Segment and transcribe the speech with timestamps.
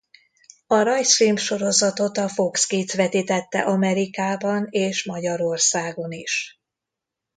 [0.67, 6.61] A rajzfilmsorozatot a Fox Kids vetítette Amerikában és Magyarországon is.